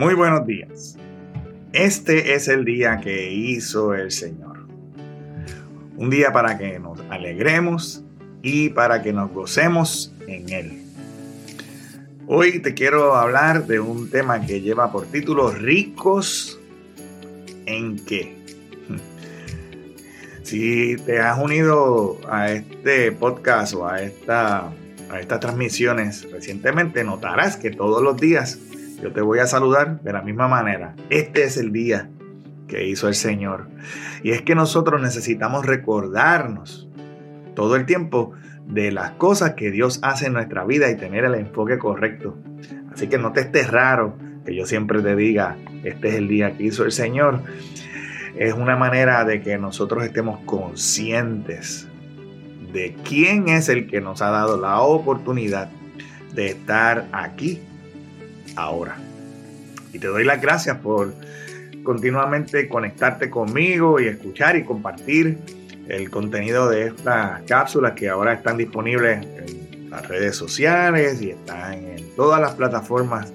[0.00, 0.96] Muy buenos días.
[1.74, 4.66] Este es el día que hizo el Señor.
[5.98, 8.02] Un día para que nos alegremos
[8.40, 10.82] y para que nos gocemos en Él.
[12.26, 16.58] Hoy te quiero hablar de un tema que lleva por título Ricos
[17.66, 18.38] en qué.
[20.44, 24.72] Si te has unido a este podcast o a, esta,
[25.10, 28.58] a estas transmisiones recientemente, notarás que todos los días
[29.02, 30.94] yo te voy a saludar de la misma manera.
[31.08, 32.10] Este es el día
[32.68, 33.68] que hizo el Señor.
[34.22, 36.88] Y es que nosotros necesitamos recordarnos
[37.54, 38.32] todo el tiempo
[38.66, 42.36] de las cosas que Dios hace en nuestra vida y tener el enfoque correcto.
[42.92, 46.56] Así que no te estés raro que yo siempre te diga, este es el día
[46.56, 47.40] que hizo el Señor.
[48.36, 51.88] Es una manera de que nosotros estemos conscientes
[52.72, 55.70] de quién es el que nos ha dado la oportunidad
[56.34, 57.60] de estar aquí
[58.56, 58.96] ahora.
[59.92, 61.14] Y te doy las gracias por
[61.82, 65.38] continuamente conectarte conmigo y escuchar y compartir
[65.88, 71.74] el contenido de estas cápsulas que ahora están disponibles en las redes sociales y están
[71.74, 73.32] en todas las plataformas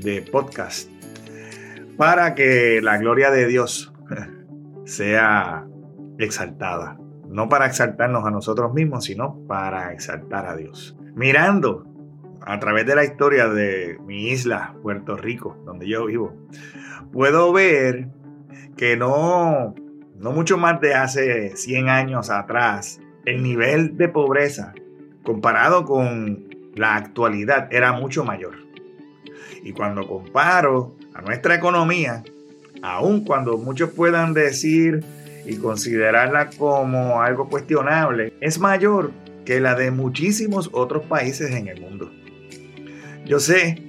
[0.00, 0.90] de podcast
[1.96, 3.92] para que la gloria de Dios
[4.84, 5.64] sea
[6.18, 6.98] exaltada.
[7.28, 10.96] No para exaltarnos a nosotros mismos, sino para exaltar a Dios.
[11.14, 11.93] Mirando
[12.46, 16.34] a través de la historia de mi isla, Puerto Rico, donde yo vivo,
[17.12, 18.08] puedo ver
[18.76, 19.74] que no,
[20.16, 24.74] no mucho más de hace 100 años atrás, el nivel de pobreza
[25.22, 28.56] comparado con la actualidad era mucho mayor.
[29.62, 32.22] Y cuando comparo a nuestra economía,
[32.82, 35.02] aun cuando muchos puedan decir
[35.46, 39.12] y considerarla como algo cuestionable, es mayor
[39.46, 42.10] que la de muchísimos otros países en el mundo.
[43.24, 43.82] Yo sé,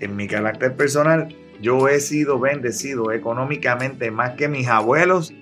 [0.00, 5.32] en mi carácter personal, yo he sido bendecido económicamente más que mis abuelos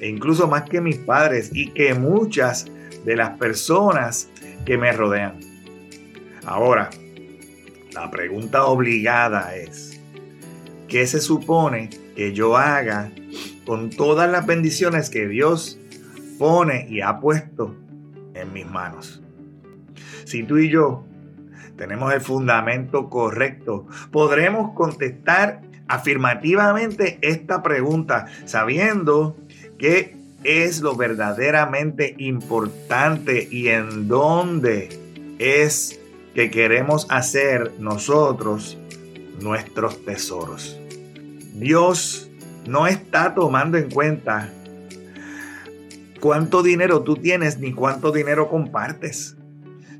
[0.00, 2.66] e incluso más que mis padres y que muchas
[3.04, 4.30] de las personas
[4.64, 5.40] que me rodean.
[6.46, 6.90] Ahora,
[7.92, 10.00] la pregunta obligada es,
[10.88, 13.10] ¿qué se supone que yo haga
[13.66, 15.78] con todas las bendiciones que Dios
[16.38, 17.76] pone y ha puesto
[18.34, 19.22] en mis manos?
[20.24, 21.04] Si tú y yo
[21.76, 29.36] tenemos el fundamento correcto, podremos contestar afirmativamente esta pregunta sabiendo
[29.78, 34.88] qué es lo verdaderamente importante y en dónde
[35.38, 36.00] es
[36.34, 38.78] que queremos hacer nosotros
[39.40, 40.78] nuestros tesoros.
[41.54, 42.30] Dios
[42.66, 44.52] no está tomando en cuenta
[46.20, 49.36] cuánto dinero tú tienes ni cuánto dinero compartes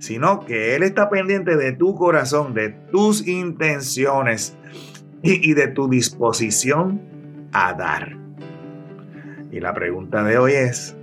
[0.04, 4.54] sino que Él está pendiente de tu corazón, de tus intenciones
[5.22, 7.00] y, de tu disposición
[7.52, 8.14] a dar.
[9.50, 10.94] Y la pregunta de hoy es,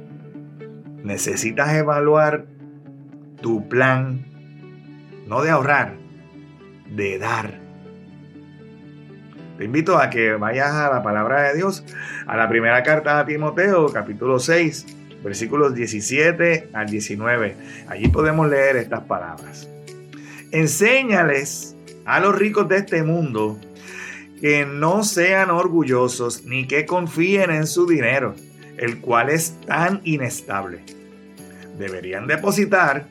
[1.03, 2.45] necesitas evaluar
[3.41, 4.23] tu plan,
[5.27, 5.97] no de ahorrar,
[6.95, 7.59] de dar.
[9.57, 11.83] Te invito a que vayas a la palabra de Dios,
[12.27, 17.55] a la primera carta a Timoteo, capítulo 6, versículos 17 al 19.
[17.87, 19.69] Allí podemos leer estas palabras.
[20.51, 23.59] Enséñales a los ricos de este mundo
[24.39, 28.35] que no sean orgullosos ni que confíen en su dinero,
[28.77, 30.83] el cual es tan inestable.
[31.77, 33.07] Deberían depositar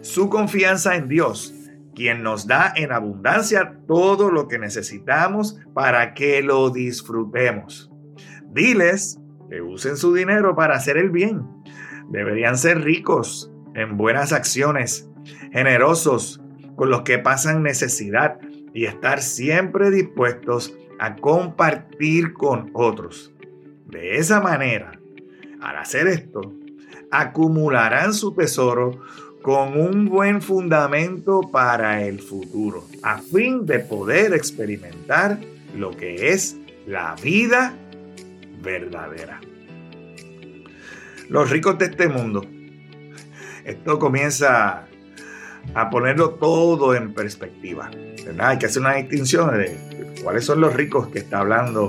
[0.00, 1.54] su confianza en Dios,
[1.94, 7.90] quien nos da en abundancia todo lo que necesitamos para que lo disfrutemos.
[8.50, 9.18] Diles
[9.52, 11.42] que usen su dinero para hacer el bien.
[12.08, 15.10] Deberían ser ricos en buenas acciones,
[15.52, 16.40] generosos
[16.74, 18.40] con los que pasan necesidad
[18.72, 23.34] y estar siempre dispuestos a compartir con otros.
[23.86, 24.98] De esa manera,
[25.60, 26.54] al hacer esto,
[27.10, 29.02] acumularán su tesoro
[29.42, 35.38] con un buen fundamento para el futuro, a fin de poder experimentar
[35.76, 36.56] lo que es
[36.86, 37.74] la vida
[38.62, 39.40] verdadera.
[41.32, 42.44] Los ricos de este mundo.
[43.64, 44.84] Esto comienza
[45.72, 47.90] a ponerlo todo en perspectiva.
[48.38, 51.88] Hay que hacer una distinción de cuáles son los ricos que está hablando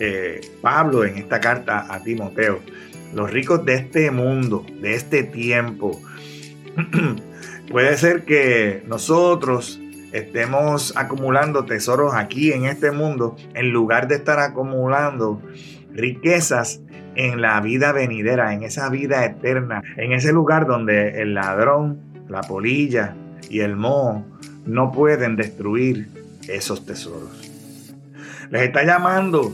[0.00, 2.58] eh, Pablo en esta carta a Timoteo.
[3.14, 6.02] Los ricos de este mundo, de este tiempo.
[7.70, 9.80] Puede ser que nosotros
[10.10, 15.40] estemos acumulando tesoros aquí en este mundo en lugar de estar acumulando
[15.92, 16.80] riquezas
[17.18, 21.98] en la vida venidera, en esa vida eterna, en ese lugar donde el ladrón,
[22.28, 23.16] la polilla
[23.50, 24.24] y el moho
[24.64, 26.08] no pueden destruir
[26.46, 27.50] esos tesoros.
[28.50, 29.52] Les está llamando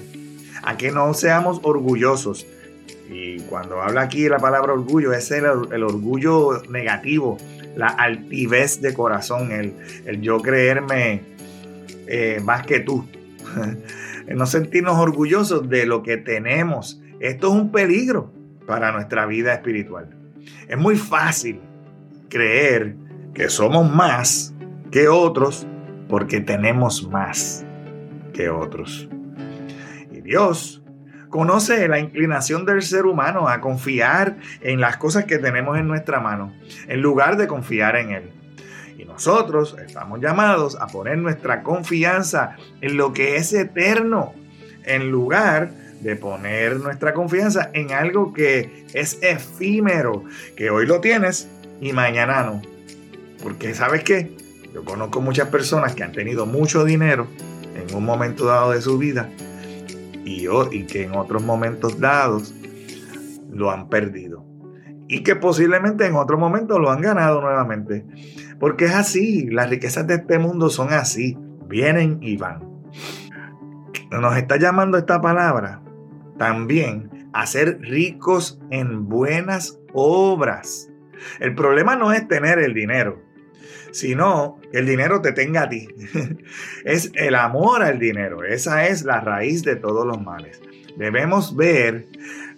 [0.62, 2.46] a que no seamos orgullosos.
[3.10, 7.38] Y cuando habla aquí la palabra orgullo, es el, orgullo negativo,
[7.76, 11.22] la altivez de corazón, el, yo creerme
[12.08, 13.06] eh, más que tú.
[14.28, 17.00] no sentirnos orgullosos de lo que tenemos.
[17.24, 18.30] Esto es un peligro
[18.66, 20.10] para nuestra vida espiritual.
[20.68, 21.58] Es muy fácil
[22.28, 22.96] creer
[23.32, 24.52] que somos más
[24.90, 25.66] que otros
[26.06, 27.64] porque tenemos más
[28.34, 29.08] que otros.
[30.12, 30.82] Y Dios
[31.30, 36.20] conoce la inclinación del ser humano a confiar en las cosas que tenemos en nuestra
[36.20, 36.52] mano,
[36.88, 38.30] en lugar de confiar en Él.
[38.98, 44.34] Y nosotros estamos llamados a poner nuestra confianza en lo que es eterno,
[44.84, 45.83] en lugar de
[46.16, 50.24] poner nuestra confianza en algo que es efímero,
[50.54, 51.48] que hoy lo tienes
[51.80, 52.62] y mañana no.
[53.42, 54.36] Porque sabes qué?
[54.74, 57.26] Yo conozco muchas personas que han tenido mucho dinero
[57.74, 59.30] en un momento dado de su vida
[60.24, 62.54] y, y que en otros momentos dados
[63.50, 64.44] lo han perdido.
[65.08, 68.04] Y que posiblemente en otro momento lo han ganado nuevamente.
[68.58, 71.36] Porque es así, las riquezas de este mundo son así,
[71.66, 72.62] vienen y van.
[74.10, 75.83] Nos está llamando esta palabra
[76.38, 80.90] también a ser ricos en buenas obras.
[81.40, 83.22] El problema no es tener el dinero,
[83.92, 85.88] sino que el dinero te tenga a ti.
[86.84, 88.44] es el amor al dinero.
[88.44, 90.60] Esa es la raíz de todos los males.
[90.96, 92.06] Debemos ver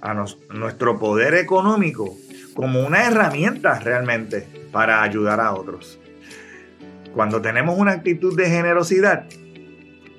[0.00, 2.14] a nuestro poder económico
[2.54, 5.98] como una herramienta realmente para ayudar a otros.
[7.14, 9.26] Cuando tenemos una actitud de generosidad,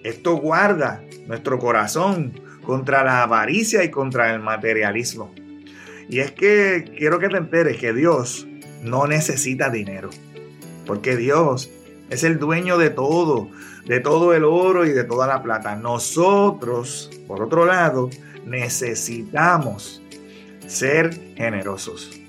[0.04, 2.33] esto guarda nuestro corazón
[2.68, 5.34] contra la avaricia y contra el materialismo.
[6.10, 8.46] Y es que quiero que te enteres que Dios
[8.84, 10.10] no necesita dinero,
[10.86, 11.72] porque Dios
[12.10, 13.50] es el dueño de todo,
[13.86, 15.78] de todo el oro y de toda la plata.
[15.78, 18.10] Nosotros, por otro lado,
[18.46, 20.04] necesitamos
[20.68, 22.19] ser generosos.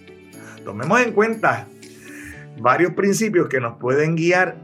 [0.65, 1.67] Tomemos en cuenta
[2.61, 4.55] varios principios que nos pueden guiar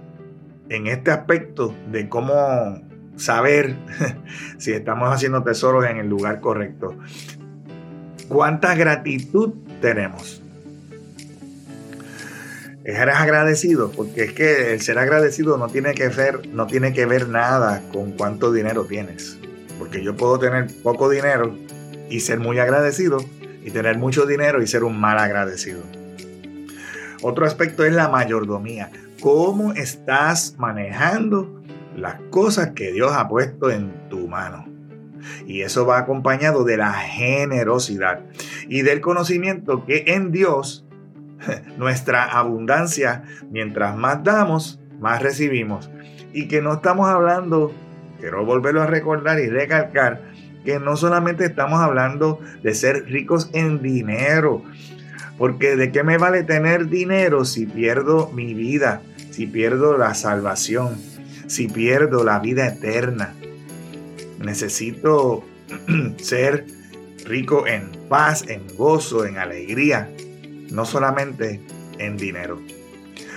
[0.68, 2.80] en este aspecto de cómo
[3.16, 3.76] saber
[4.58, 6.96] si estamos haciendo tesoros en el lugar correcto
[8.28, 10.42] cuánta gratitud tenemos.
[12.84, 17.06] Eres agradecido, porque es que el ser agradecido no tiene que ver, no tiene que
[17.06, 19.38] ver nada con cuánto dinero tienes.
[19.78, 21.56] Porque yo puedo tener poco dinero
[22.10, 23.18] y ser muy agradecido,
[23.64, 25.80] y tener mucho dinero y ser un mal agradecido.
[27.22, 28.90] Otro aspecto es la mayordomía.
[29.20, 31.63] ¿Cómo estás manejando
[31.96, 34.66] las cosas que Dios ha puesto en tu mano?
[35.46, 38.20] Y eso va acompañado de la generosidad
[38.68, 40.84] y del conocimiento que en Dios
[41.78, 45.90] nuestra abundancia, mientras más damos, más recibimos.
[46.32, 47.72] Y que no estamos hablando,
[48.20, 50.22] quiero volverlo a recordar y recalcar,
[50.64, 54.62] que no solamente estamos hablando de ser ricos en dinero,
[55.38, 60.96] porque de qué me vale tener dinero si pierdo mi vida, si pierdo la salvación,
[61.46, 63.34] si pierdo la vida eterna.
[64.38, 65.44] Necesito
[66.18, 66.66] ser
[67.24, 70.10] rico en paz, en gozo, en alegría,
[70.70, 71.60] no solamente
[71.98, 72.60] en dinero.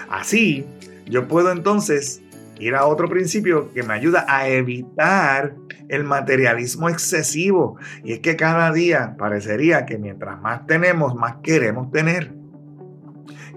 [0.10, 0.66] Así,
[1.06, 2.22] yo puedo entonces
[2.60, 5.56] ir a otro principio que me ayuda a evitar
[5.90, 7.78] el materialismo excesivo.
[8.04, 12.34] Y es que cada día parecería que mientras más tenemos, más queremos tener.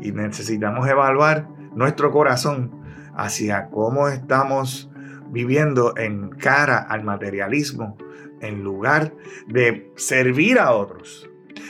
[0.02, 2.79] Y necesitamos evaluar nuestro corazón
[3.20, 4.90] hacia cómo estamos
[5.30, 7.96] viviendo en cara al materialismo
[8.40, 9.14] en lugar
[9.46, 11.28] de servir a otros,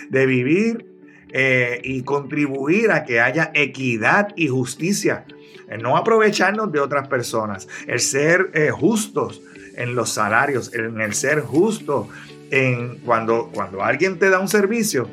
[0.09, 0.87] de vivir
[1.33, 5.25] eh, y contribuir a que haya equidad y justicia,
[5.69, 9.43] el no aprovecharnos de otras personas, el ser eh, justos
[9.77, 12.09] en los salarios, en el ser justo
[12.51, 15.09] en cuando, cuando alguien te da un servicio,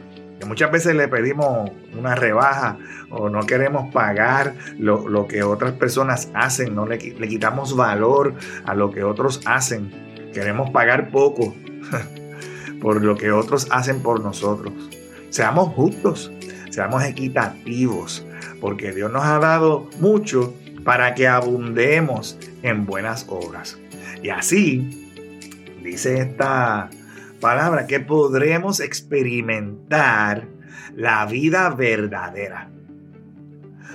[0.47, 2.77] muchas veces le pedimos una rebaja
[3.09, 8.33] o no queremos pagar lo, que otras personas hacen, no le, le, quitamos valor
[8.65, 9.91] a lo que otros hacen,
[10.33, 11.55] queremos pagar poco
[12.81, 14.73] por lo que otros hacen por nosotros.
[15.29, 16.31] Seamos justos,
[16.69, 18.25] seamos equitativos,
[18.61, 23.77] porque Dios nos ha dado mucho para que abundemos en buenas obras.
[24.23, 25.11] Y así,
[25.83, 26.89] dice esta
[27.39, 30.47] palabra que podremos experimentar
[30.95, 32.69] la vida verdadera.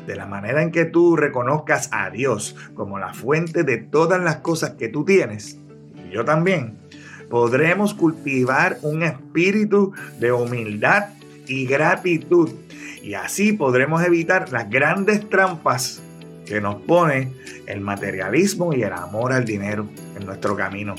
[0.06, 4.36] De la manera en que tú reconozcas a Dios como la fuente de todas las
[4.36, 5.58] cosas que tú tienes,
[5.94, 6.78] y yo también,
[7.30, 11.10] podremos cultivar un espíritu de humildad
[11.46, 12.50] y gratitud.
[13.02, 16.02] Y así podremos evitar las grandes trampas
[16.46, 17.32] que nos pone
[17.66, 20.94] el materialismo y el amor al dinero en nuestro camino.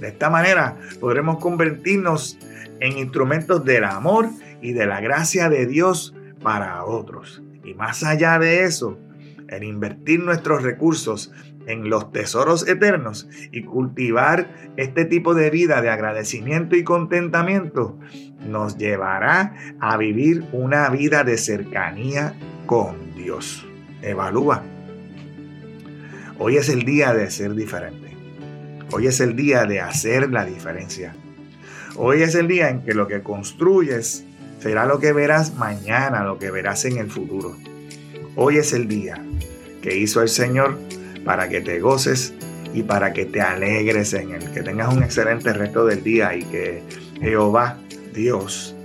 [0.00, 2.38] De esta manera podremos convertirnos
[2.80, 4.28] en instrumentos del amor
[4.60, 7.42] y de la gracia de Dios para otros.
[7.64, 8.98] Y más allá de eso,
[9.48, 11.32] en invertir nuestros recursos
[11.66, 17.98] en los tesoros eternos y cultivar este tipo de vida de agradecimiento y contentamiento,
[18.46, 22.34] nos llevará a vivir una vida de cercanía
[22.66, 23.66] con Dios.
[24.02, 24.62] Evalúa.
[26.38, 28.15] Hoy es el día de ser diferente.
[28.92, 31.14] Hoy es el día de hacer la diferencia.
[31.96, 34.24] Hoy es el día en que lo que construyes
[34.60, 37.56] será lo que verás mañana, lo que verás en el futuro.
[38.36, 39.22] Hoy es el día
[39.82, 40.78] que hizo el Señor
[41.24, 42.34] para que te goces
[42.74, 44.52] y para que te alegres en él.
[44.52, 46.82] Que tengas un excelente resto del día y que
[47.20, 47.78] Jehová,
[48.14, 48.76] Dios,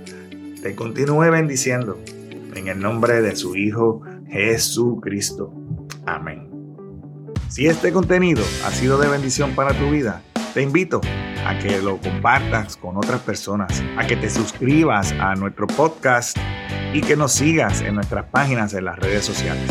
[0.62, 2.00] te continúe bendiciendo
[2.54, 5.52] en el nombre de su Hijo Jesucristo.
[6.06, 6.51] Amén.
[7.52, 10.22] Si este contenido ha sido de bendición para tu vida,
[10.54, 11.02] te invito
[11.46, 16.34] a que lo compartas con otras personas, a que te suscribas a nuestro podcast
[16.94, 19.70] y que nos sigas en nuestras páginas en las redes sociales.